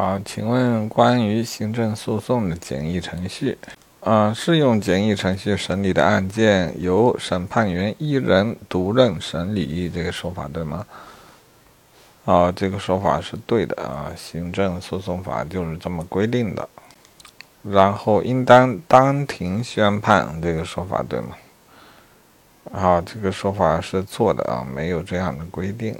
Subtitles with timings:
[0.00, 3.58] 好请问关于行政诉讼的简易程序。
[4.00, 10.86] 啊适用简易程序审理的案件由审判员一人独任审理这个说法对吗？
[12.24, 16.66] 啊这个说法是对的啊行政诉讼法就是这么规定的。
[17.62, 21.36] 然后应当当庭宣判这个说法对吗？
[22.72, 25.94] 啊这个说法是错的啊没有这样的规定。